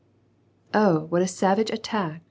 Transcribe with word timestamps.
"Oh! 0.73 1.01
what 1.11 1.21
a 1.21 1.27
savage 1.27 1.69
attack 1.69 2.19